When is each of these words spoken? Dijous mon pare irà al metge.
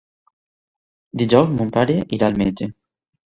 Dijous 1.23 1.51
mon 1.59 1.69
pare 1.77 1.99
irà 2.19 2.31
al 2.31 2.41
metge. 2.45 2.71